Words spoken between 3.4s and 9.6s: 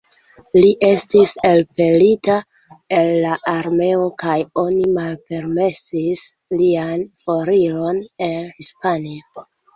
armeo kaj oni malpermesis lian foriron el Hispanio.